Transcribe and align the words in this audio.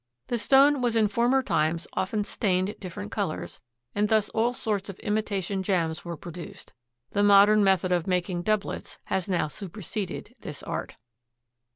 The 0.29 0.39
stone 0.39 0.81
was 0.81 0.95
in 0.95 1.07
former 1.09 1.43
times 1.43 1.85
often 1.93 2.23
stained 2.23 2.73
different 2.79 3.11
colors, 3.11 3.61
and 3.93 4.09
thus 4.09 4.29
all 4.29 4.51
sorts 4.51 4.89
of 4.89 4.97
imitation 5.01 5.61
gems 5.61 6.03
were 6.03 6.17
produced. 6.17 6.73
The 7.11 7.21
modern 7.21 7.63
method 7.63 7.91
of 7.91 8.07
making 8.07 8.41
doublets 8.41 8.97
has 9.03 9.29
now 9.29 9.47
superseded 9.47 10.33
this 10.39 10.63
art. 10.63 10.95